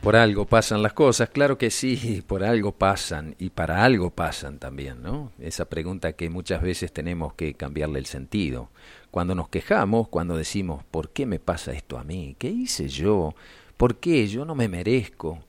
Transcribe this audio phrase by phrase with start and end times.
[0.00, 4.58] Por algo pasan las cosas, claro que sí, por algo pasan y para algo pasan
[4.58, 5.30] también, ¿no?
[5.38, 8.70] Esa pregunta que muchas veces tenemos que cambiarle el sentido.
[9.10, 12.34] Cuando nos quejamos, cuando decimos, ¿por qué me pasa esto a mí?
[12.38, 13.34] ¿Qué hice yo?
[13.76, 14.26] ¿Por qué?
[14.26, 15.40] Yo no me merezco.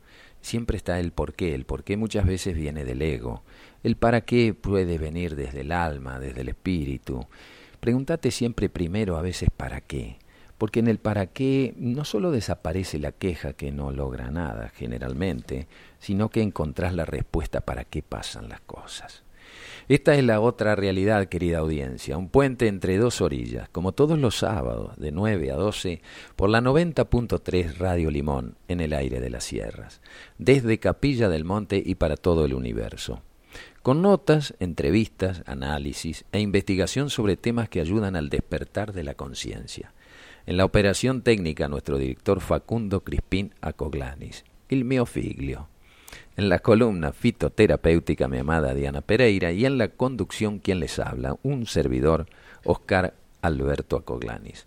[0.41, 1.55] Siempre está el por qué.
[1.55, 3.43] El por qué muchas veces viene del ego.
[3.83, 7.25] El para qué puede venir desde el alma, desde el espíritu.
[7.79, 10.17] Pregúntate siempre primero a veces para qué
[10.61, 15.67] porque en el para qué no solo desaparece la queja que no logra nada generalmente,
[15.97, 19.23] sino que encontrás la respuesta para qué pasan las cosas.
[19.89, 24.37] Esta es la otra realidad, querida audiencia, un puente entre dos orillas, como todos los
[24.37, 26.03] sábados, de 9 a 12,
[26.35, 29.99] por la 90.3 Radio Limón, en el aire de las sierras,
[30.37, 33.23] desde Capilla del Monte y para todo el universo
[33.81, 39.91] con notas, entrevistas, análisis e investigación sobre temas que ayudan al despertar de la conciencia.
[40.45, 45.67] En la operación técnica, nuestro director Facundo Crispín Acoglanis, el mio figlio.
[46.35, 49.51] En la columna fitoterapéutica, mi amada Diana Pereira.
[49.51, 52.25] Y en la conducción, quien les habla, un servidor,
[52.65, 54.65] Oscar Alberto Acoglanis.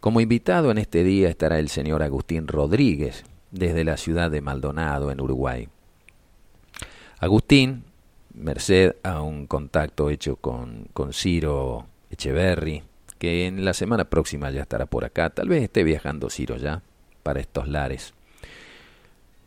[0.00, 5.10] Como invitado en este día estará el señor Agustín Rodríguez, desde la ciudad de Maldonado,
[5.10, 5.68] en Uruguay.
[7.18, 7.84] Agustín,
[8.34, 12.82] merced a un contacto hecho con, con Ciro Echeverry,
[13.18, 15.30] que en la semana próxima ya estará por acá.
[15.30, 16.82] Tal vez esté viajando Ciro ya
[17.22, 18.14] para estos lares.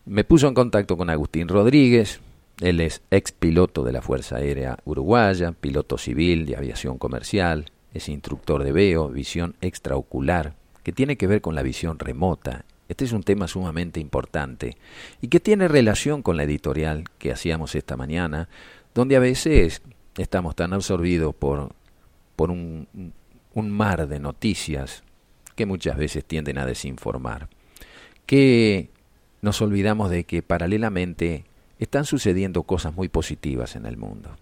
[0.05, 2.19] Me puso en contacto con Agustín Rodríguez.
[2.59, 8.08] Él es ex piloto de la Fuerza Aérea Uruguaya, piloto civil de aviación comercial, es
[8.08, 12.66] instructor de veo, visión extraocular, que tiene que ver con la visión remota.
[12.88, 14.77] Este es un tema sumamente importante
[15.22, 18.49] y que tiene relación con la editorial que hacíamos esta mañana,
[18.94, 19.81] donde a veces
[20.17, 21.72] estamos tan absorbidos por,
[22.36, 22.88] por un,
[23.54, 25.04] un mar de noticias
[25.56, 27.50] que muchas veces tienden a desinformar,
[28.26, 28.90] que
[29.42, 31.46] nos olvidamos de que paralelamente
[31.80, 34.38] están sucediendo cosas muy positivas en el mundo.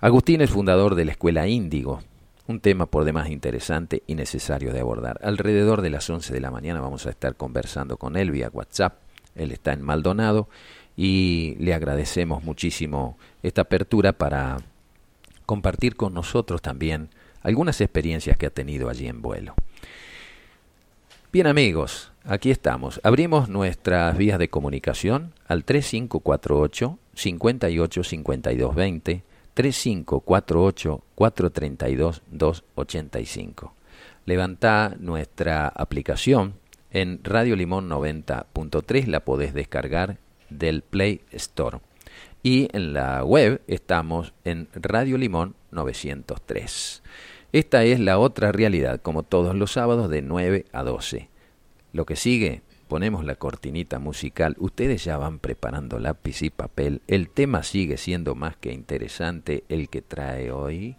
[0.00, 2.00] Agustín es fundador de la Escuela Índigo,
[2.46, 5.18] un tema por demás interesante y necesario de abordar.
[5.22, 8.98] Alrededor de las 11 de la mañana vamos a estar conversando con él vía WhatsApp.
[9.34, 10.48] Él está en Maldonado
[10.96, 14.58] y le agradecemos muchísimo esta apertura para
[15.46, 17.10] compartir con nosotros también
[17.42, 19.54] algunas experiencias que ha tenido allí en vuelo.
[21.30, 23.00] Bien amigos, aquí estamos.
[23.04, 29.22] Abrimos nuestras vías de comunicación al 3548 58 52 20
[29.54, 33.74] 3548 432 285.
[34.24, 36.54] Levantá nuestra aplicación
[36.90, 40.18] en Radio Limón 90.3, la podés descargar
[40.48, 41.80] del Play Store.
[42.42, 47.02] Y en la web estamos en Radio Limón 903.
[47.52, 51.30] Esta es la otra realidad, como todos los sábados de 9 a 12.
[51.92, 57.30] Lo que sigue, ponemos la cortinita musical, ustedes ya van preparando lápiz y papel, el
[57.30, 60.96] tema sigue siendo más que interesante el que trae hoy.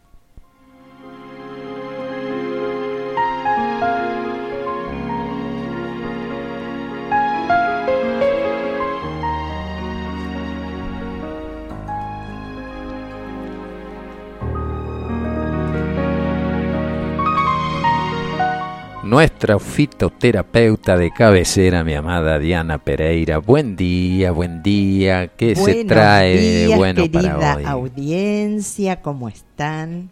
[19.19, 23.39] Nuestra fitoterapeuta de cabecera, mi amada Diana Pereira.
[23.39, 25.27] Buen día, buen día.
[25.27, 27.63] ¿Qué se trae de bueno querida para hoy?
[27.65, 30.09] audiencia, ¿cómo están?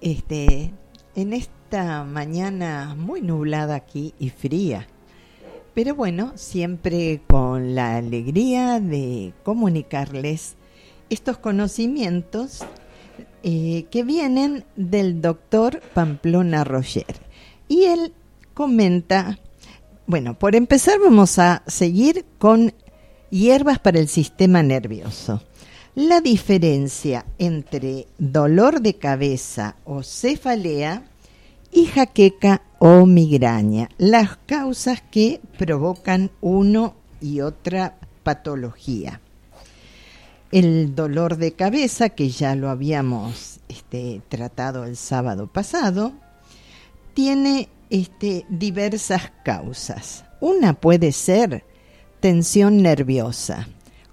[0.00, 0.72] Este,
[1.14, 4.88] en esta mañana muy nublada aquí y fría.
[5.72, 10.56] Pero bueno, siempre con la alegría de comunicarles
[11.10, 12.66] estos conocimientos
[13.44, 17.25] eh, que vienen del doctor Pamplona Roger.
[17.68, 18.12] Y él
[18.54, 19.38] comenta,
[20.06, 22.72] bueno, por empezar vamos a seguir con
[23.30, 25.42] hierbas para el sistema nervioso.
[25.94, 31.04] La diferencia entre dolor de cabeza o cefalea
[31.72, 39.20] y jaqueca o migraña, las causas que provocan uno y otra patología.
[40.52, 46.12] El dolor de cabeza, que ya lo habíamos este, tratado el sábado pasado,
[47.16, 50.26] tiene este, diversas causas.
[50.38, 51.64] Una puede ser
[52.20, 53.68] tensión nerviosa,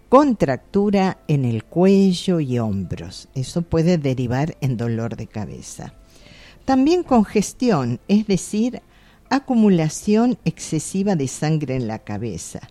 [0.08, 3.28] contractura en el cuello y hombros.
[3.36, 5.94] Eso puede derivar en dolor de cabeza.
[6.64, 8.82] También congestión, es decir,
[9.30, 12.62] acumulación excesiva de sangre en la cabeza.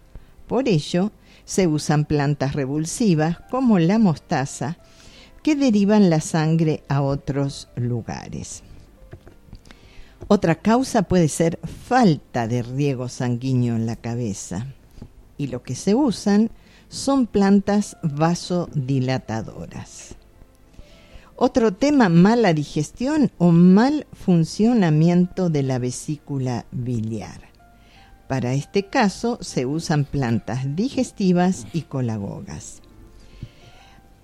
[0.47, 1.13] Por ello,
[1.45, 4.79] se usan plantas revulsivas como la mostaza
[5.43, 8.63] que derivan la sangre a otros lugares.
[10.33, 14.67] Otra causa puede ser falta de riego sanguíneo en la cabeza.
[15.37, 16.51] y lo que se usan
[16.89, 20.15] son plantas vasodilatadoras.
[21.37, 27.51] Otro tema, mala digestión o mal funcionamiento de la vesícula biliar.
[28.27, 32.81] Para este caso se usan plantas digestivas y colagogas.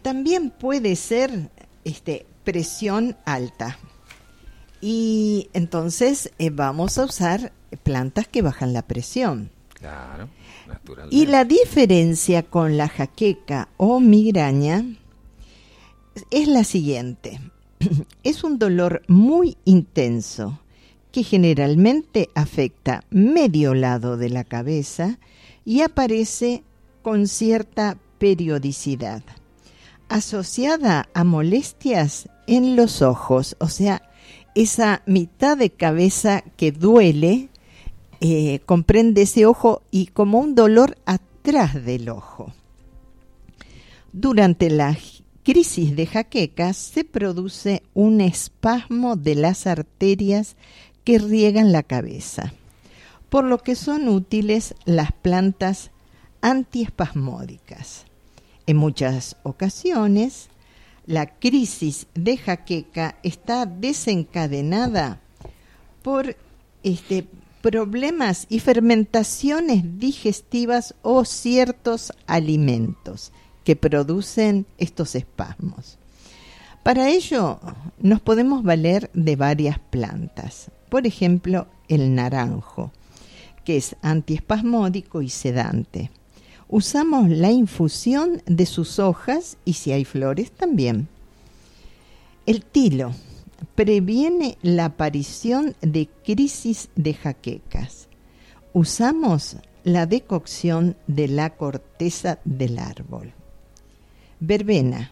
[0.01, 1.51] También puede ser
[1.85, 3.77] este, presión alta.
[4.81, 7.53] Y entonces eh, vamos a usar
[7.83, 9.51] plantas que bajan la presión.
[9.75, 10.29] Claro,
[11.11, 14.85] Y la diferencia con la jaqueca o migraña
[16.31, 17.41] es la siguiente.
[18.25, 20.59] Es un dolor muy intenso
[21.13, 25.19] que generalmente afecta medio lado de la cabeza
[25.65, 26.65] y aparece
[27.03, 29.23] con cierta periodicidad,
[30.09, 34.03] asociada a molestias en los ojos, o sea,
[34.55, 37.49] esa mitad de cabeza que duele,
[38.21, 42.53] eh, comprende ese ojo y como un dolor atrás del ojo.
[44.13, 44.97] Durante la
[45.45, 50.57] crisis de jaqueca se produce un espasmo de las arterias
[51.05, 52.53] que riegan la cabeza,
[53.31, 55.91] por lo que son útiles las plantas
[56.41, 58.05] antiespasmódicas.
[58.67, 60.51] En muchas ocasiones,
[61.09, 65.21] la crisis de jaqueca está desencadenada
[66.03, 66.37] por
[66.83, 67.27] este,
[67.63, 73.33] problemas y fermentaciones digestivas o ciertos alimentos
[73.65, 75.97] que producen estos espasmos.
[76.83, 77.59] Para ello
[77.99, 80.71] nos podemos valer de varias plantas.
[80.91, 82.93] Por ejemplo, el naranjo,
[83.65, 86.11] que es antiespasmódico y sedante.
[86.71, 91.09] Usamos la infusión de sus hojas y si hay flores también.
[92.45, 93.15] El tilo
[93.75, 98.09] previene la aparición de crisis de jaquecas.
[98.75, 103.33] Usamos la decocción de la corteza del árbol.
[104.39, 105.11] Verbena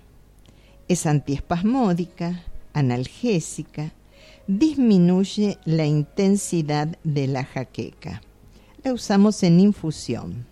[0.89, 2.43] es antiespasmódica,
[2.75, 3.93] analgésica,
[4.47, 8.21] disminuye la intensidad de la jaqueca.
[8.85, 10.47] La usamos en infusión.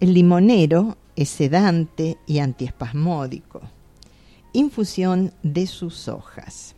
[0.00, 3.60] El limonero es sedante y antiespasmódico.
[4.52, 6.74] Infusión de sus hojas.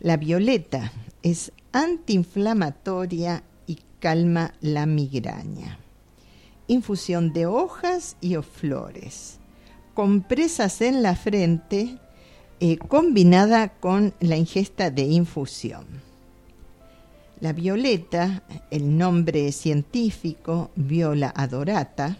[0.00, 0.92] La violeta
[1.22, 5.78] es antiinflamatoria y calma la migraña.
[6.66, 9.40] Infusión de hojas y flores
[9.94, 11.98] compresas en la frente
[12.60, 16.03] eh, combinada con la ingesta de infusión.
[17.44, 22.16] La violeta, el nombre científico Viola adorata,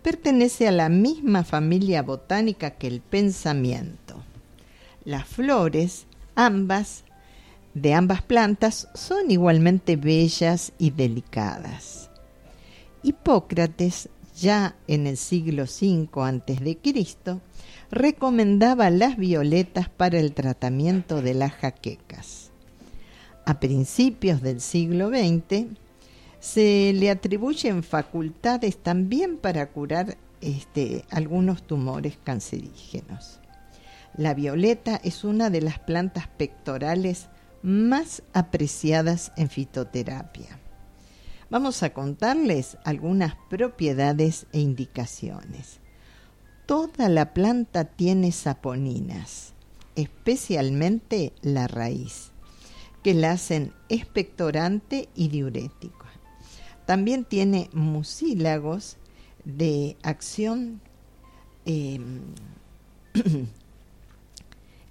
[0.00, 4.14] pertenece a la misma familia botánica que el pensamiento.
[5.04, 6.06] Las flores,
[6.36, 7.04] ambas,
[7.74, 12.08] de ambas plantas, son igualmente bellas y delicadas.
[13.02, 14.08] Hipócrates
[14.40, 17.40] ya en el siglo V a.C.,
[17.90, 22.45] recomendaba las violetas para el tratamiento de las jaquecas.
[23.46, 25.68] A principios del siglo XX
[26.38, 33.40] se le atribuyen facultades también para curar este, algunos tumores cancerígenos.
[34.18, 37.28] La violeta es una de las plantas pectorales
[37.62, 40.60] más apreciadas en fitoterapia
[41.50, 45.80] vamos a contarles algunas propiedades e indicaciones.
[46.66, 49.52] Toda la planta tiene saponinas,
[49.94, 52.32] especialmente la raíz,
[53.06, 56.06] que la hacen expectorante y diurético.
[56.86, 58.96] También tiene mucílagos
[59.44, 60.80] de acción
[61.66, 62.22] em,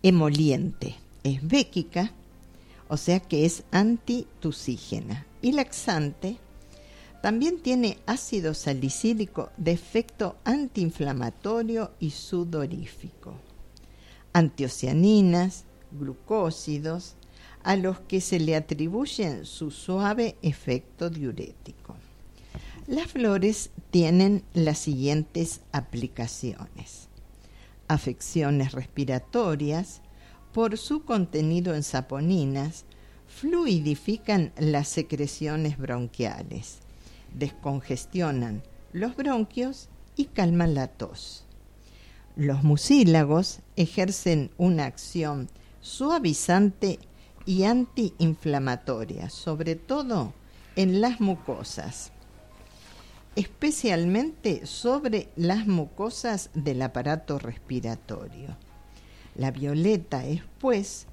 [0.02, 0.96] emoliente.
[1.26, 2.14] Es béquica,
[2.88, 6.38] o sea que es antitusígena y laxante
[7.22, 13.34] también tiene ácido salicílico de efecto antiinflamatorio y sudorífico.
[14.32, 17.18] Antocianinas, glucósidos,
[17.66, 21.98] a los que se le atribuyen su suave efecto diurético.
[22.88, 27.10] Las flores tienen las siguientes aplicaciones.
[27.90, 30.02] Afecciones respiratorias,
[30.54, 32.86] por su contenido en saponinas,
[33.28, 36.80] fluidifican las secreciones bronquiales
[37.36, 41.44] descongestionan los bronquios y calman la tos.
[42.36, 45.50] Los mucílagos ejercen una acción
[45.82, 47.00] suavizante
[47.46, 50.34] y antiinflamatoria, sobre todo
[50.75, 52.12] en las mucosas,
[53.36, 58.58] especialmente sobre las mucosas del aparato respiratorio.
[59.36, 61.08] La violeta es, pues,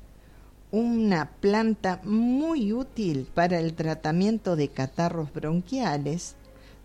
[0.70, 6.34] una planta muy útil para el tratamiento de catarros bronquiales,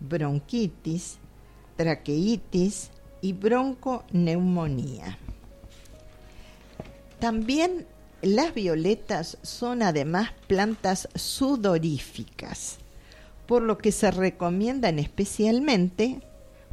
[0.00, 1.18] bronquitis,
[1.76, 2.90] traqueitis
[3.22, 5.16] y bronconeumonía.
[7.18, 7.86] También
[8.22, 12.78] las violetas son además plantas sudoríficas,
[13.46, 16.20] por lo que se recomiendan especialmente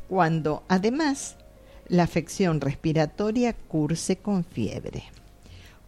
[0.09, 1.35] cuando además
[1.87, 5.03] la afección respiratoria curse con fiebre,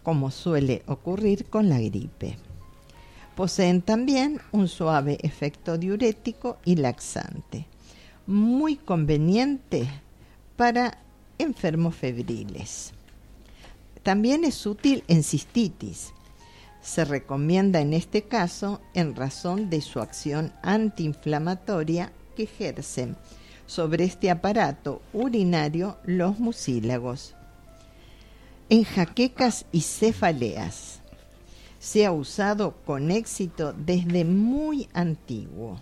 [0.04, 2.38] como suele ocurrir con la gripe.
[3.36, 7.66] Poseen también un suave efecto diurético y laxante,
[8.28, 9.88] muy conveniente
[10.56, 11.00] para
[11.40, 12.94] enfermos febriles.
[14.08, 16.14] También es útil en cistitis.
[16.82, 23.18] Se recomienda en este caso en razón de su acción antiinflamatoria que ejercen
[23.66, 27.36] sobre este aparato urinario los mucílagos.
[28.70, 31.02] En jaquecas y cefaleas
[31.78, 35.82] se ha usado con éxito desde muy antiguo,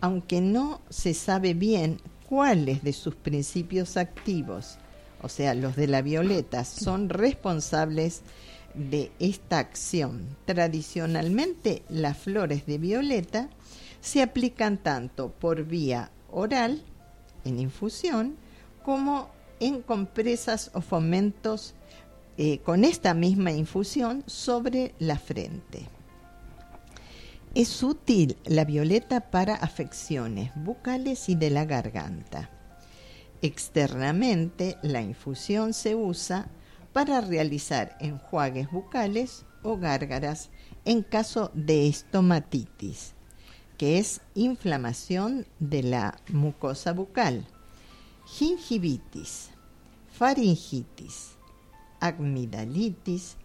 [0.00, 4.76] aunque no se sabe bien cuáles de sus principios activos,
[5.24, 8.20] o sea, los de la violeta, son responsables
[8.74, 10.36] de esta acción.
[10.44, 13.48] Tradicionalmente, las flores de violeta
[14.02, 16.82] se aplican tanto por vía oral,
[17.46, 18.36] en infusión,
[18.82, 21.74] como en compresas o fomentos
[22.36, 25.88] eh, con esta misma infusión sobre la frente.
[27.54, 32.50] Es útil la violeta para afecciones bucales y de la garganta.
[33.44, 36.48] Externamente, la infusión se usa
[36.94, 40.48] para realizar enjuagues bucales o gárgaras
[40.86, 43.12] en caso de estomatitis,
[43.76, 47.44] que es inflamación de la mucosa bucal,
[48.24, 49.50] gingivitis,
[50.10, 51.32] faringitis,
[52.00, 53.36] amigdalitis,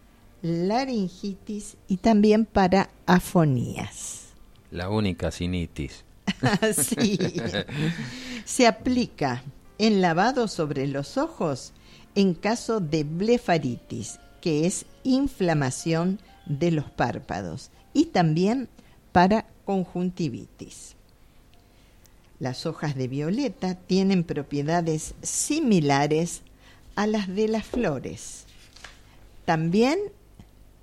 [0.42, 4.28] laringitis y también para afonías.
[4.72, 6.06] La única sinitis.
[6.74, 7.20] sí.
[8.46, 9.44] Se aplica
[9.80, 11.74] en lavado sobre los ojos
[12.14, 18.70] en caso de blefaritis, que es inflamación de los párpados, y también
[19.12, 20.96] para conjuntivitis.
[22.40, 26.42] Las hojas de violeta tienen propiedades similares
[26.96, 28.46] a las de las flores
[29.50, 29.98] también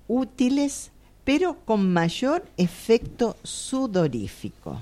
[0.09, 0.91] útiles,
[1.23, 4.81] pero con mayor efecto sudorífico.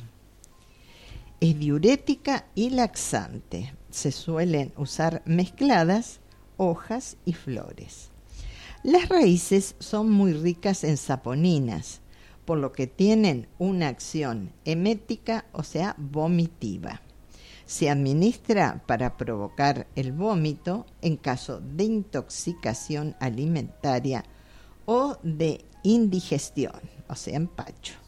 [1.46, 3.76] Es diurética y laxante.
[3.92, 6.20] Se suelen usar mezcladas
[6.58, 8.10] hojas y flores.
[8.82, 12.02] Las raíces son muy ricas en saponinas,
[12.46, 17.04] por lo que tienen una acción emética, o sea, vomitiva.
[17.68, 24.26] Se administra para provocar el vómito en caso de intoxicación alimentaria
[24.86, 28.05] o de indigestión, o sea, empacho.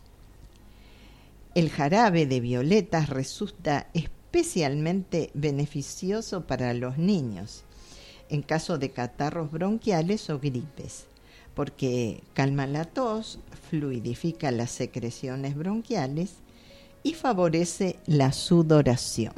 [1.57, 7.63] El jarabe de violetas resulta especialmente beneficioso para los niños
[8.29, 11.07] en caso de catarros bronquiales o gripes,
[11.55, 13.39] porque calma la tos,
[13.71, 16.35] fluidifica las secreciones bronquiales
[17.01, 19.33] y favorece la sudoración.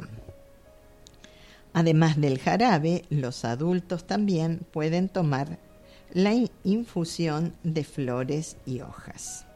[1.72, 5.58] Además del jarabe, los adultos también pueden tomar
[6.12, 6.34] la
[6.64, 9.46] infusión de flores y hojas.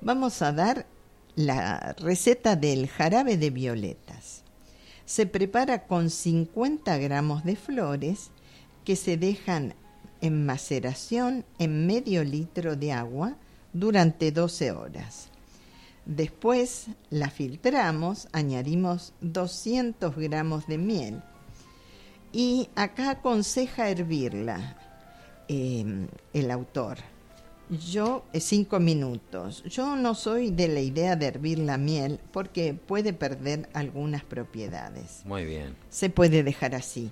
[0.00, 0.86] Vamos a dar
[1.38, 4.42] la receta del jarabe de violetas.
[5.04, 8.32] Se prepara con 50 gramos de flores
[8.84, 9.74] que se dejan
[10.20, 13.36] en maceración en medio litro de agua
[13.72, 15.28] durante 12 horas.
[16.06, 21.22] Después la filtramos, añadimos 200 gramos de miel
[22.32, 24.76] y acá aconseja hervirla
[25.46, 26.98] em, el autor.
[27.70, 29.62] Yo, eh, cinco minutos.
[29.64, 35.22] Yo no soy de la idea de hervir la miel porque puede perder algunas propiedades.
[35.26, 35.76] Muy bien.
[35.90, 37.10] Se puede dejar así.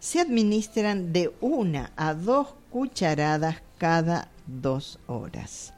[0.00, 5.72] Se administran de una a dos cucharadas cada dos horas.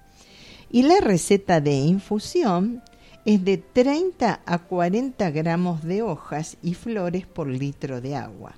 [0.70, 2.82] Y la receta de infusión
[3.24, 8.56] es de 30 a 40 gramos de hojas y flores por litro de agua,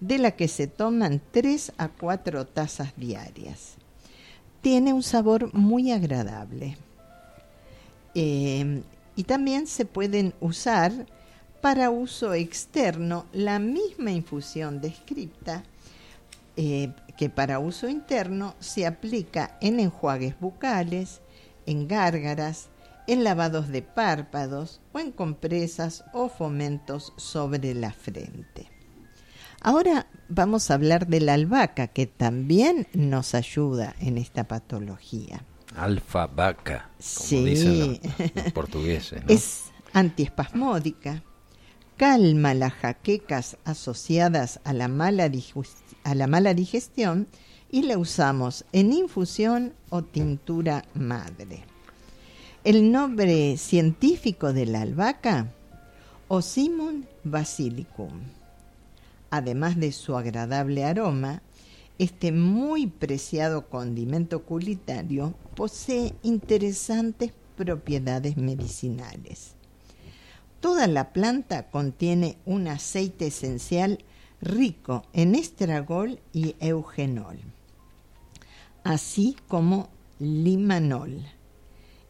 [0.00, 3.76] de la que se toman 3 a 4 tazas diarias.
[4.62, 6.76] Tiene un sabor muy agradable.
[8.14, 8.82] Eh,
[9.16, 10.92] y también se pueden usar
[11.60, 15.62] para uso externo la misma infusión descrita
[16.56, 21.20] eh, que para uso interno se aplica en enjuagues bucales,
[21.66, 22.68] en gárgaras,
[23.06, 28.71] en lavados de párpados o en compresas o fomentos sobre la frente.
[29.64, 35.44] Ahora vamos a hablar de la albahaca, que también nos ayuda en esta patología.
[35.76, 38.00] Alfa vaca, como dicen
[38.34, 39.22] los, portugueses.
[39.28, 41.22] Es antiespasmódica,
[41.96, 45.30] calma las jaquecas asociadas a la mala,
[46.02, 47.28] a la mala digestión
[47.70, 51.62] y la usamos en infusión o tintura madre.
[52.64, 55.52] El nombre científico de la albahaca,
[56.26, 58.41] Osimum basilicum.
[59.32, 61.40] Además de su agradable aroma,
[61.98, 69.54] este muy preciado condimento culinario posee interesantes propiedades medicinales.
[70.60, 74.04] Toda la planta contiene un aceite esencial
[74.42, 77.38] rico en estragol y eugenol,
[78.84, 81.24] así como limanol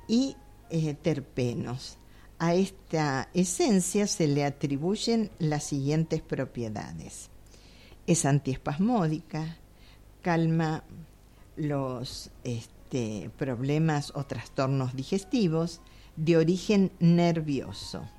[0.08, 0.34] y
[0.70, 1.98] eh, terpenos.
[2.42, 7.30] A esta esencia se le atribuyen las siguientes propiedades.
[8.08, 9.58] Es antiespasmódica,
[10.22, 10.82] calma
[11.54, 15.82] los este, problemas o trastornos digestivos
[16.16, 18.10] de origen nervioso,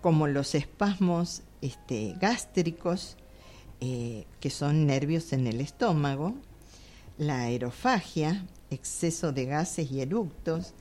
[0.00, 3.16] como los espasmos este, gástricos,
[3.80, 6.34] eh, que son nervios en el estómago,
[7.18, 10.74] la aerofagia, exceso de gases y eructos,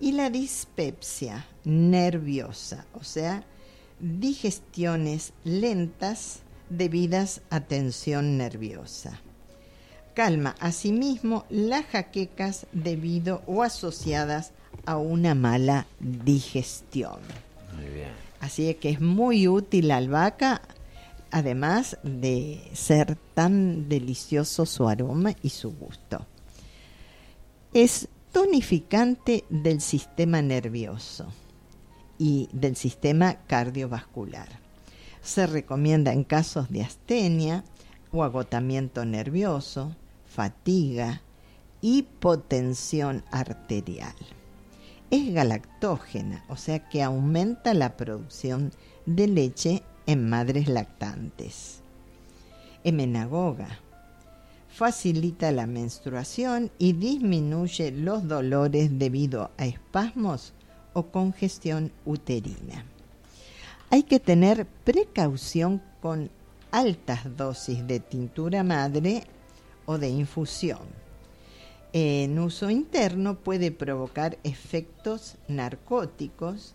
[0.00, 3.44] y la dispepsia nerviosa, o sea,
[3.98, 9.20] digestiones lentas debidas a tensión nerviosa.
[10.14, 14.52] Calma asimismo las jaquecas debido o asociadas
[14.86, 17.20] a una mala digestión.
[17.74, 18.10] Muy bien.
[18.40, 20.62] Así que es muy útil la albahaca,
[21.30, 26.26] además de ser tan delicioso su aroma y su gusto.
[27.72, 31.26] Es tonificante del sistema nervioso
[32.18, 34.60] y del sistema cardiovascular.
[35.22, 37.64] Se recomienda en casos de astenia
[38.12, 41.22] o agotamiento nervioso, fatiga,
[41.80, 44.14] hipotensión arterial.
[45.10, 48.70] Es galactógena, o sea que aumenta la producción
[49.06, 51.80] de leche en madres lactantes.
[52.84, 53.80] Emenagoga,
[54.76, 60.52] facilita la menstruación y disminuye los dolores debido a espasmos
[60.92, 62.84] o congestión uterina.
[63.88, 66.28] Hay que tener precaución con
[66.72, 69.22] altas dosis de tintura madre
[69.86, 70.80] o de infusión.
[71.94, 76.74] En uso interno puede provocar efectos narcóticos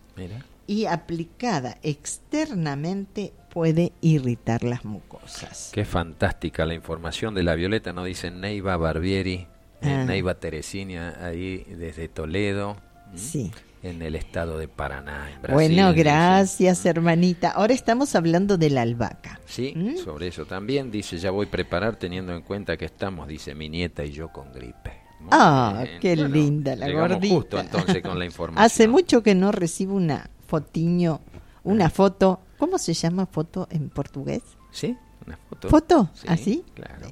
[0.66, 5.70] y aplicada externamente puede irritar las mucosas.
[5.72, 9.46] Qué fantástica la información de la Violeta, nos dice Neiva Barbieri,
[9.82, 10.04] eh, ah.
[10.04, 12.76] Neiva Teresina, ahí desde Toledo.
[13.14, 13.50] Sí.
[13.82, 15.54] En el estado de Paraná, en Brasil.
[15.54, 17.50] Bueno, gracias, hermanita.
[17.50, 19.40] Ahora estamos hablando de la albahaca.
[19.44, 19.96] Sí, ¿Mm?
[19.96, 20.92] sobre eso también.
[20.92, 24.28] Dice, ya voy a preparar teniendo en cuenta que estamos, dice mi nieta y yo
[24.28, 25.02] con gripe.
[25.32, 27.34] ah, qué linda la gordita.
[27.34, 28.64] justo entonces con la información.
[28.64, 31.20] Hace mucho que no recibo una fotiño,
[31.64, 34.40] una foto ¿Cómo se llama foto en portugués?
[34.70, 35.68] Sí, una foto.
[35.68, 36.10] ¿Foto?
[36.28, 36.64] ¿Así?
[36.74, 37.08] Claro.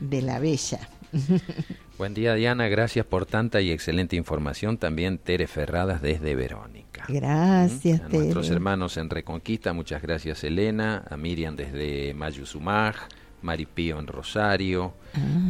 [0.00, 0.88] De, la bella.
[1.98, 2.66] Buen día, Diana.
[2.68, 4.78] Gracias por tanta y excelente información.
[4.78, 7.04] También Tere Ferradas desde Verónica.
[7.08, 11.04] Gracias, A nuestros hermanos en Reconquista, muchas gracias, Elena.
[11.10, 12.96] A Miriam desde Mayuzumaj.
[13.42, 14.94] Maripío en Rosario.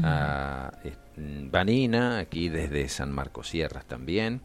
[0.03, 0.73] Ah.
[0.75, 0.89] A
[1.53, 4.41] Vanina, aquí desde San Marcos Sierras también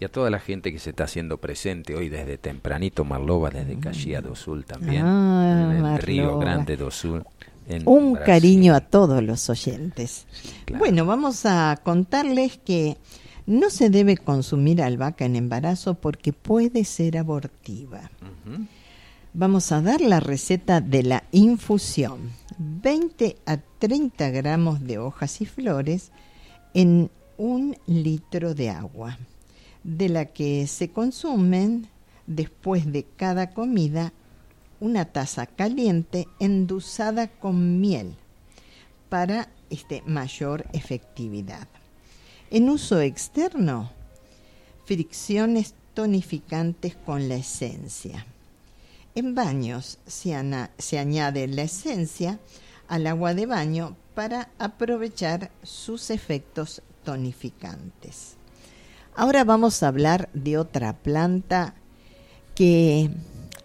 [0.00, 3.78] y a toda la gente que se está haciendo presente hoy desde tempranito, Marlova, desde
[3.78, 7.22] Caxias do Sul también, ah, en el Río Grande do Sul.
[7.84, 10.26] Un cariño a todos los oyentes.
[10.76, 12.96] Bueno, vamos a contarles que
[13.46, 18.10] no se debe consumir albahaca en embarazo porque puede ser abortiva.
[19.34, 22.32] Vamos a dar la receta de la infusión.
[22.58, 26.10] 20 a 30 gramos de hojas y flores
[26.72, 29.18] en un litro de agua
[29.84, 31.88] de la que se consumen
[32.26, 34.12] después de cada comida
[34.80, 38.14] una taza caliente endulzada con miel
[39.08, 41.68] para este, mayor efectividad.
[42.50, 43.90] En uso externo,
[44.84, 48.26] fricciones tonificantes con la esencia.
[49.14, 50.34] En baños se,
[50.78, 52.38] se añade la esencia
[52.88, 58.39] al agua de baño para aprovechar sus efectos tonificantes.
[59.20, 61.74] Ahora vamos a hablar de otra planta
[62.54, 63.10] que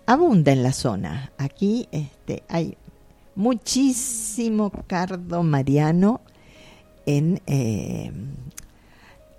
[0.05, 1.31] abunda en la zona.
[1.37, 2.75] Aquí este, hay
[3.35, 6.19] muchísimo cardo mariano
[7.05, 8.11] en, eh,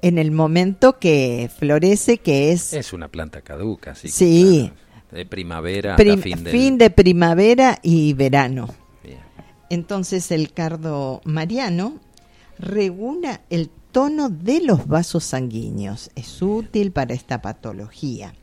[0.01, 2.73] en el momento que florece, que es...
[2.73, 4.09] Es una planta caduca, sí.
[4.09, 4.73] Sí.
[5.13, 8.75] de primavera fin, fin de primavera y verano.
[9.69, 12.01] Entonces el cardo mariano
[12.59, 16.11] regula el tono de los vasos sanguíneos.
[16.15, 18.35] Es útil para esta patología.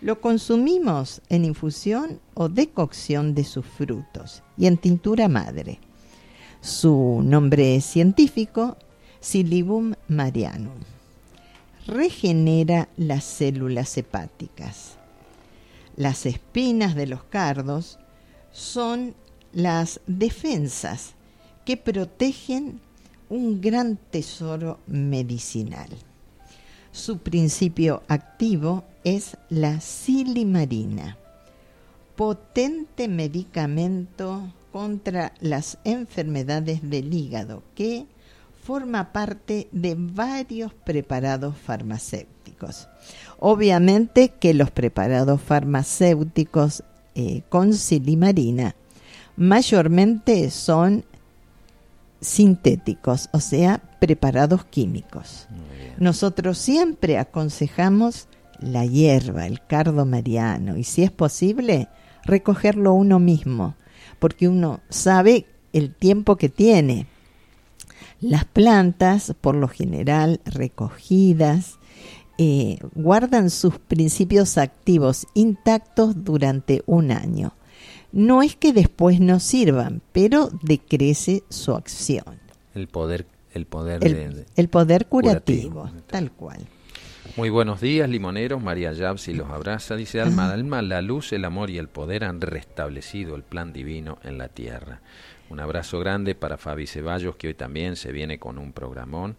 [0.00, 5.78] Lo consumimos en infusión o decocción de sus frutos y en tintura madre.
[6.60, 8.78] Su nombre científico,
[9.20, 10.80] Silibum marianum.
[11.86, 14.98] Regenera las células hepáticas.
[15.94, 18.00] Las espinas de los cardos
[18.50, 19.14] son
[19.52, 21.14] las defensas
[21.64, 22.80] que protegen
[23.28, 25.88] un gran tesoro medicinal.
[26.92, 31.16] Su principio activo es la silimarina,
[32.16, 38.06] potente medicamento contra las enfermedades del hígado que
[38.62, 42.88] forma parte de varios preparados farmacéuticos.
[43.38, 46.82] Obviamente que los preparados farmacéuticos
[47.14, 48.74] eh, con silimarina
[49.36, 51.04] mayormente son
[52.20, 55.48] sintéticos, o sea, preparados químicos.
[55.98, 58.28] Nosotros siempre aconsejamos
[58.60, 61.88] la hierba, el cardo mariano, y si es posible,
[62.24, 63.74] recogerlo uno mismo,
[64.18, 67.06] porque uno sabe el tiempo que tiene.
[68.20, 71.78] Las plantas, por lo general recogidas,
[72.38, 77.54] eh, guardan sus principios activos intactos durante un año.
[78.16, 82.40] No es que después no sirvan, pero decrece su acción.
[82.74, 84.02] El poder, el poder,
[84.56, 86.66] el, poder curativo, tal cual.
[87.36, 88.62] Muy buenos días, limoneros.
[88.62, 89.96] María Yabsi los abraza.
[89.96, 94.16] Dice Alma, Alma, la luz, el amor y el poder han restablecido el plan divino
[94.24, 95.02] en la tierra.
[95.50, 99.36] Un abrazo grande para Fabi Ceballos, que hoy también se viene con un programón.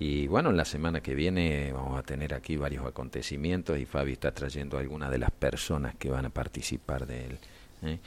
[0.00, 4.32] Y bueno, la semana que viene vamos a tener aquí varios acontecimientos y Fabi está
[4.32, 7.38] trayendo a algunas de las personas que van a participar de él.
[7.82, 7.98] ¿Eh?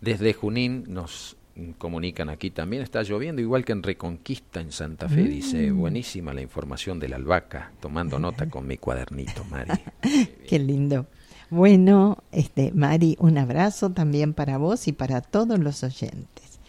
[0.00, 1.36] Desde Junín nos
[1.78, 2.82] comunican aquí también.
[2.82, 5.70] Está lloviendo igual que en Reconquista en Santa Fe dice.
[5.70, 5.78] Mm.
[5.78, 9.72] buenísima la información de la albahaca tomando nota con mi cuadernito Mari.
[10.48, 11.06] Qué lindo.
[11.50, 16.60] Bueno este Mari un abrazo también para vos y para todos los oyentes.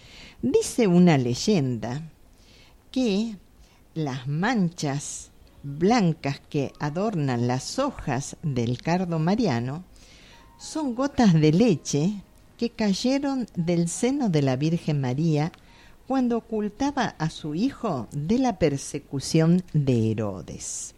[0.41, 2.01] Dice una leyenda
[2.91, 3.35] que
[3.93, 9.83] las manchas blancas que adornan las hojas del cardo mariano
[10.57, 12.13] son gotas de leche
[12.59, 15.53] que cayeron del seno de la Virgen María
[16.09, 20.93] cuando ocultaba a su hijo de la persecución de Herodes.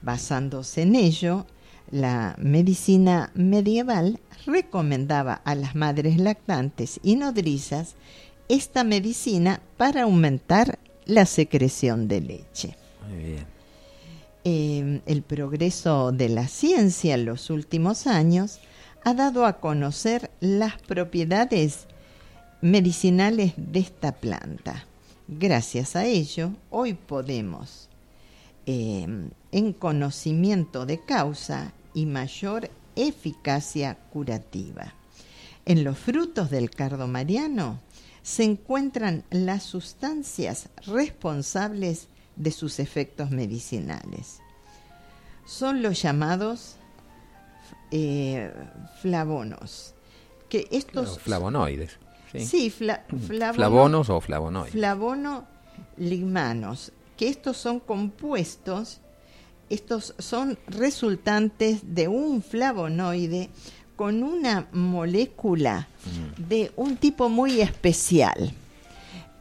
[0.00, 1.44] Basándose en ello,
[1.90, 7.96] la medicina medieval recomendaba a las madres lactantes y nodrizas
[8.48, 12.76] esta medicina para aumentar la secreción de leche.
[14.44, 18.60] Eh, el progreso de la ciencia en los últimos años
[19.06, 21.86] ha dado a conocer las propiedades
[22.60, 24.84] medicinales de esta planta.
[25.28, 27.88] Gracias a ello, hoy podemos,
[28.66, 34.94] em, en conocimiento de causa y mayor eficacia curativa.
[35.66, 37.78] En los frutos del cardo mariano
[38.24, 44.40] se encuentran las sustancias responsables de sus efectos medicinales.
[45.44, 46.74] Son los llamados
[47.90, 48.52] eh,
[49.00, 49.94] flavonos.
[50.48, 51.98] Que estos flavonoides.
[52.38, 52.70] Sí,
[53.54, 54.72] flavonos o flavonoides.
[54.72, 59.00] Flavonoligmanos, que estos son compuestos,
[59.70, 63.48] estos son resultantes de un flavonoide
[63.96, 66.42] con una molécula mm.
[66.48, 68.52] de un tipo muy especial,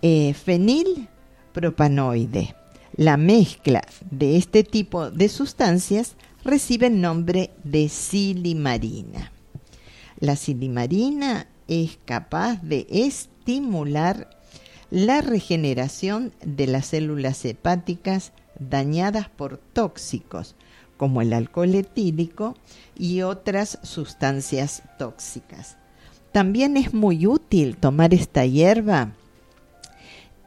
[0.01, 2.55] eh, fenilpropanoide.
[2.95, 9.31] La mezcla de este tipo de sustancias recibe el nombre de silimarina.
[10.19, 14.29] La silimarina es capaz de estimular
[14.91, 20.55] la regeneración de las células hepáticas dañadas por tóxicos,
[20.95, 22.55] como el alcohol etílico
[22.95, 25.77] y otras sustancias tóxicas.
[26.31, 29.13] También es muy útil tomar esta hierba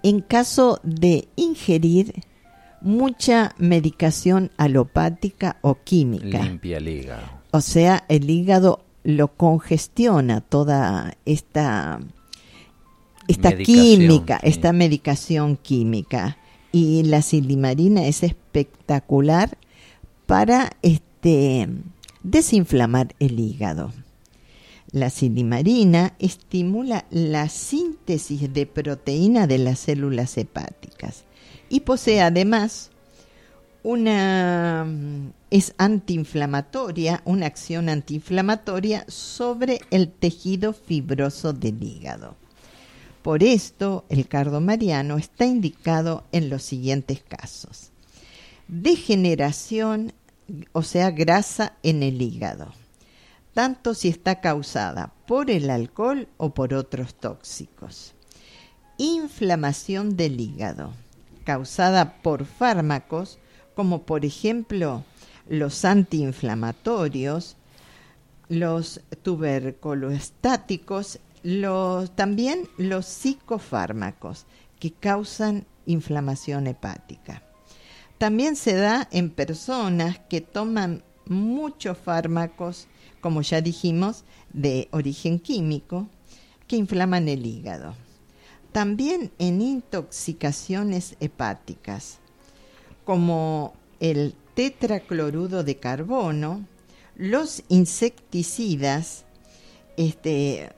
[0.03, 2.23] en caso de ingerir
[2.81, 6.43] mucha medicación alopática o química.
[6.43, 7.23] Limpia el hígado.
[7.51, 12.01] O sea, el hígado lo congestiona toda esta,
[13.27, 16.39] esta química, esta medicación química.
[16.73, 19.57] Y la silimarina es espectacular
[20.27, 21.69] para este,
[22.23, 23.93] desinflamar el hígado.
[24.91, 31.25] La silimarina estimula la síntesis de proteína de las células hepáticas
[31.69, 32.91] y posee además
[33.83, 34.87] una
[35.51, 42.37] es antiinflamatoria, una acción antiinflamatoria sobre el tejido fibroso del hígado.
[43.23, 47.91] Por esto, el cardo mariano está indicado en los siguientes casos.
[48.69, 50.13] Degeneración,
[50.73, 52.73] o sea, grasa en el hígado.
[53.59, 58.15] tanto si está causada por el alcohol o por otros tóxicos.
[58.99, 60.93] Inflamación del hígado,
[61.49, 63.39] causada por fármacos
[63.75, 65.03] como por ejemplo
[65.49, 67.57] los antiinflamatorios,
[68.51, 74.45] los tuberculostáticos, los, también los psicofármacos
[74.79, 77.43] que causan inflamación hepática.
[78.19, 82.89] También se da en personas que toman muchos fármacos,
[83.23, 86.09] como ya dijimos, de origen químico,
[86.67, 87.95] que inflaman el hígado.
[88.73, 92.19] También en intoxicaciones hepáticas,
[93.05, 96.67] como el tetraclorudo de carbono,
[97.17, 99.25] los insecticidas,
[99.97, 100.71] este,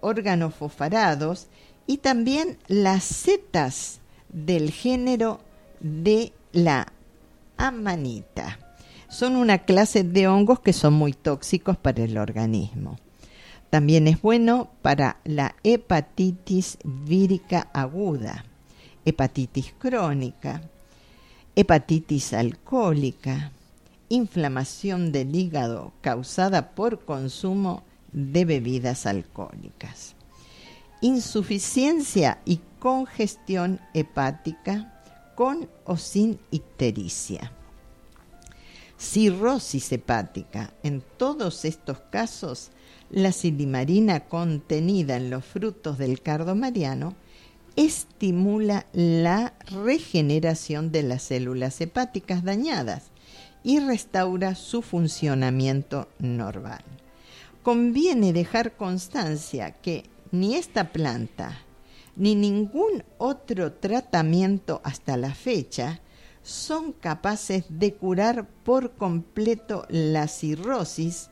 [0.00, 1.48] organofosfarados
[1.86, 5.40] y también las setas del género
[5.80, 6.92] de la
[7.56, 8.58] amanita.
[9.08, 12.98] Son una clase de hongos que son muy tóxicos para el organismo.
[13.72, 18.44] También es bueno para la hepatitis vírica aguda,
[19.06, 20.60] hepatitis crónica,
[21.56, 23.50] hepatitis alcohólica,
[24.10, 27.82] inflamación del hígado causada por consumo
[28.12, 30.16] de bebidas alcohólicas,
[31.00, 35.02] insuficiencia y congestión hepática
[35.34, 37.52] con o sin ictericia,
[39.02, 40.72] cirrosis hepática.
[40.82, 42.70] En todos estos casos,
[43.10, 47.14] la silimarina contenida en los frutos del cardo mariano
[47.74, 53.10] estimula la regeneración de las células hepáticas dañadas
[53.64, 56.84] y restaura su funcionamiento normal.
[57.62, 61.58] Conviene dejar constancia que ni esta planta
[62.14, 66.00] ni ningún otro tratamiento hasta la fecha
[66.42, 71.30] son capaces de curar por completo la cirrosis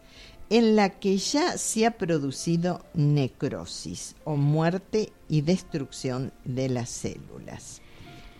[0.51, 7.83] en la que ya se ha producido necrosis o muerte y destrucción de las células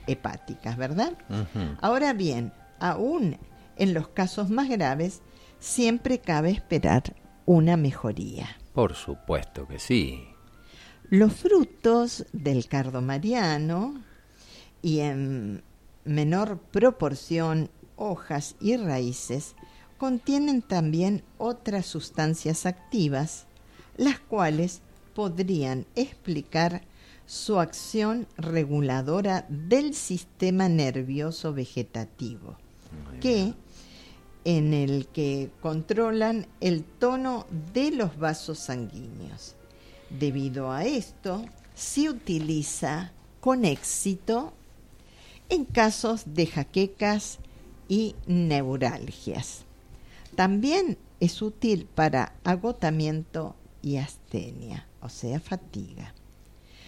[0.07, 1.17] hepáticas, ¿verdad?
[1.81, 3.39] Ahora bien, aún
[3.77, 5.23] en los casos más graves,
[5.61, 7.15] siempre cabe esperar
[7.47, 8.59] una mejoría.
[8.73, 10.25] Por supuesto que sí.
[11.09, 14.03] Los frutos del cardo mariano
[14.83, 15.63] y en
[16.05, 19.55] menor proporción hojas y raíces
[19.99, 23.47] contienen también otras sustancias activas,
[23.97, 24.81] las cuales
[25.15, 26.83] podrían explicar
[27.27, 32.57] su acción reguladora del sistema nervioso vegetativo,
[33.21, 33.55] que
[34.45, 39.55] en el que controlan el tono de los vasos sanguíneos.
[40.09, 44.55] Debido a esto, se utiliza con éxito
[45.51, 47.39] en casos de jaquecas
[47.89, 49.65] y neuralgias.
[50.37, 56.15] También es útil para agotamiento y astenia, o sea, fatiga.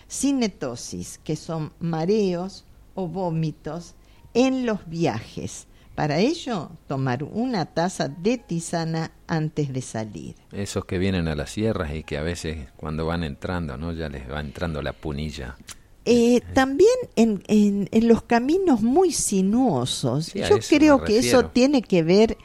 [0.09, 3.95] Cinetosis, que son mareos o vómitos
[4.35, 5.67] en los viajes.
[5.95, 10.37] Para ello, tomar una taza de tisana antes de salir.
[10.51, 13.93] Esos que vienen a las sierras y que a veces cuando van entrando, ¿no?
[13.93, 15.57] Ya les va entrando la punilla.
[16.05, 22.37] Eh, también en, en, los caminos muy sinuosos, yo creo que eso tiene que ver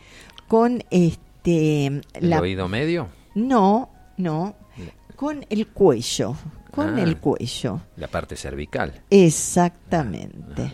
[0.48, 3.08] con este ¿El oído medio?
[3.34, 4.56] No, no,
[5.16, 6.36] con el cuello,
[6.72, 7.82] con el ah, cuello.
[7.96, 9.02] La parte cervical.
[9.10, 10.72] Exactamente.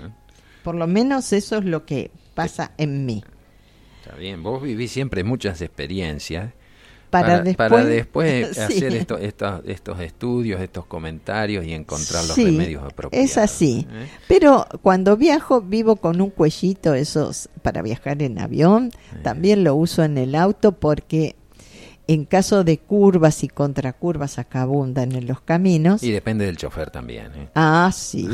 [0.63, 3.24] Por lo menos eso es lo que pasa en mí.
[4.02, 6.54] Está bien, vos vivís siempre muchas experiencias
[7.13, 7.41] para,
[7.86, 13.30] después, hacer estos, estos estudios, estos comentarios y encontrar los remedios apropiados.
[13.30, 13.88] Es así.
[13.89, 14.08] ¿eh?
[14.28, 18.91] Pero cuando viajo vivo con un cuellito, esos para viajar en avión.
[19.23, 21.36] También lo uso en el auto porque
[22.08, 26.04] en caso de curvas y contracurvas acá abundan en los caminos.
[26.04, 27.28] Y depende del chofer también.
[27.36, 27.49] ¿eh?
[27.56, 28.28] Ah, sí.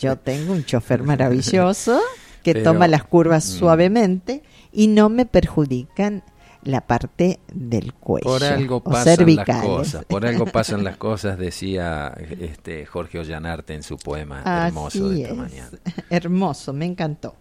[0.00, 2.00] Yo tengo un chofer maravilloso
[2.42, 3.58] que toma las curvas mm.
[3.58, 6.22] suavemente y no me perjudican
[6.62, 8.24] la parte del cuello.
[8.24, 13.82] Por algo pasan las cosas, por algo pasan las cosas, decía este Jorge Ollanarte en
[13.82, 15.78] su poema hermoso de esta mañana.
[16.10, 17.34] Hermoso, me encantó.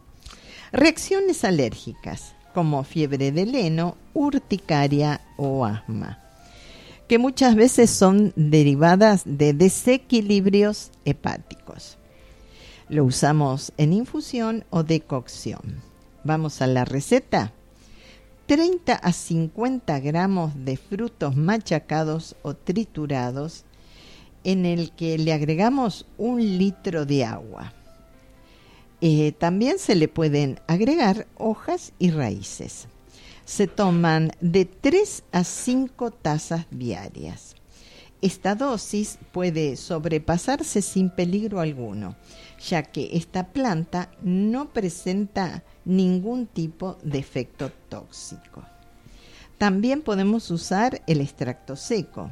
[0.72, 6.20] Reacciones alérgicas, como fiebre de leno, urticaria o asma,
[7.08, 11.98] que muchas veces son derivadas de desequilibrios hepáticos.
[12.90, 15.82] Lo usamos en infusión o decocción.
[16.24, 17.54] Vamos a la receta.
[18.52, 23.64] 30 a 50 gramos de frutos machacados o triturados
[24.44, 27.72] en el que le agregamos un litro de agua.
[29.00, 32.90] Eh, también se le pueden agregar hojas y raíces.
[33.46, 37.56] se toman de 3 a 5 tazas diarias.
[38.22, 42.16] Esta dosis puede sobrepasarse sin peligro alguno,
[42.64, 48.64] ya que esta planta no presenta ningún tipo de efecto tóxico.
[49.58, 52.32] También podemos usar el extracto seco,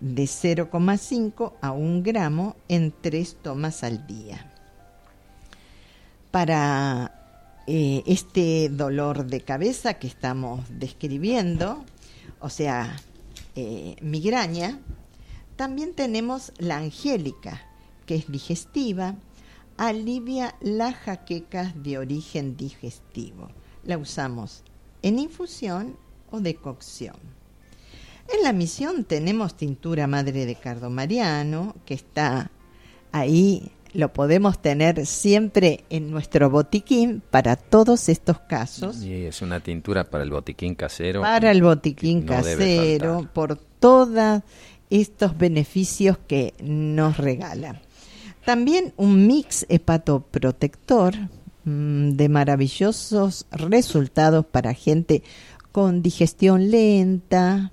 [0.00, 4.50] de 0,5 a 1 gramo en 3 tomas al día.
[6.30, 11.82] Para eh, este dolor de cabeza que estamos describiendo,
[12.40, 12.96] o sea,
[13.56, 14.78] eh, migraña,
[15.56, 17.62] también tenemos la angélica,
[18.06, 19.14] que es digestiva,
[19.76, 23.48] alivia las jaquecas de origen digestivo.
[23.84, 24.62] La usamos
[25.02, 25.96] en infusión
[26.30, 27.16] o decocción.
[28.32, 32.50] En la misión tenemos tintura madre de cardo mariano, que está
[33.12, 39.02] ahí, lo podemos tener siempre en nuestro botiquín para todos estos casos.
[39.02, 41.20] Y es una tintura para el botiquín casero.
[41.20, 44.42] Para el botiquín casero, por todos
[44.90, 47.80] estos beneficios que nos regala.
[48.44, 51.14] También un mix hepatoprotector
[51.64, 55.22] mm, de maravillosos resultados para gente
[55.72, 57.70] con digestión lenta,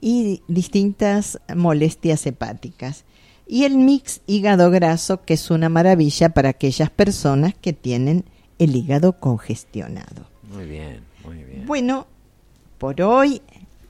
[0.00, 3.04] y distintas molestias hepáticas.
[3.46, 8.24] Y el mix hígado graso, que es una maravilla para aquellas personas que tienen
[8.58, 10.28] el hígado congestionado.
[10.52, 11.66] Muy bien, muy bien.
[11.66, 12.06] Bueno,
[12.78, 13.40] por hoy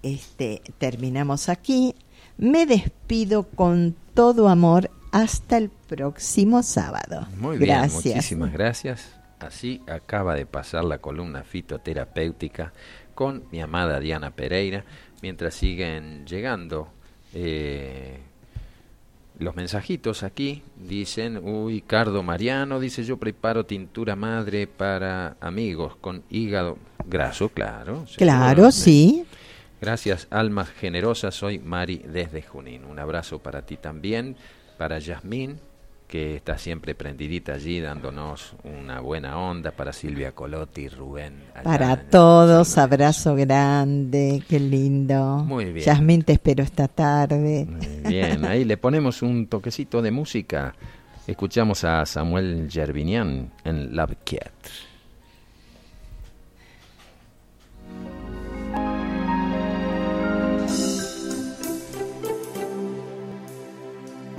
[0.03, 1.95] este, terminamos aquí.
[2.39, 7.27] Me despido con todo amor hasta el próximo sábado.
[7.39, 9.15] Muy bien, muchísimas gracias.
[9.39, 12.73] Así acaba de pasar la columna fitoterapéutica
[13.15, 14.85] con mi amada Diana Pereira
[15.23, 16.89] mientras siguen llegando
[17.35, 18.19] eh,
[19.39, 20.63] los mensajitos aquí.
[20.77, 28.05] Dicen, uy, Cardo Mariano dice, yo preparo tintura madre para amigos con hígado graso, claro.
[28.17, 29.25] Claro, sí.
[29.87, 31.33] Gracias, almas generosas.
[31.33, 32.85] Soy Mari desde Junín.
[32.87, 34.35] Un abrazo para ti también,
[34.79, 35.61] para Yasmín,
[36.09, 41.35] que está siempre prendidita allí dándonos una buena onda para Silvia Colotti, Rubén.
[41.63, 45.45] Para todos, abrazo grande, qué lindo.
[45.47, 45.87] Muy bien.
[45.87, 47.65] Yasmín, te espero esta tarde.
[47.67, 50.75] Muy bien, ahí le ponemos un toquecito de música.
[51.29, 54.51] Escuchamos a Samuel Gervinian en Love Cat.